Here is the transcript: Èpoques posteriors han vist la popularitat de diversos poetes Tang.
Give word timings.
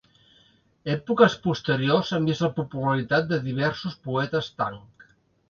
Èpoques 0.93 1.35
posteriors 1.43 2.13
han 2.17 2.25
vist 2.31 2.43
la 2.47 2.49
popularitat 2.57 3.29
de 3.35 3.41
diversos 3.45 4.01
poetes 4.09 4.53
Tang. 4.59 4.83